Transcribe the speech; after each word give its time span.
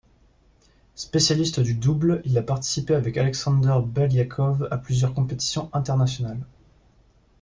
Spécialiste 0.95 1.59
du 1.59 1.75
double, 1.75 2.23
il 2.25 2.35
a 2.35 2.41
participé 2.41 2.95
avec 2.95 3.17
Aleksandr 3.17 3.83
Belyakov 3.83 4.67
à 4.71 4.79
plusieurs 4.79 5.13
compétitions 5.13 5.69
internationales. 5.73 6.43